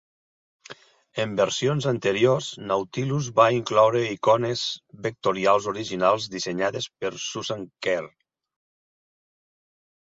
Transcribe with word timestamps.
En 1.23 1.35
versions 1.39 1.87
anteriors, 1.91 2.47
Nautilus 2.71 3.29
va 3.41 3.45
incloure 3.57 4.03
icones 4.15 4.65
vectorials 5.07 5.71
originals 5.75 6.27
dissenyades 6.39 6.91
per 7.03 7.15
Susan 7.29 7.71
Kare. 7.89 8.15